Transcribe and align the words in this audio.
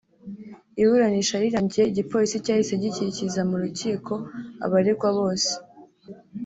Iburanisha 0.81 1.35
rirangiye 1.43 1.83
igipolisi 1.87 2.37
cyahise 2.45 2.73
gikikiza 2.81 3.41
mu 3.49 3.55
rukiko 3.63 4.13
abaregwa 4.65 5.09
bose 5.17 5.51